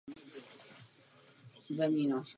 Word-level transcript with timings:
Není 1.69 2.05
třeba. 2.07 2.23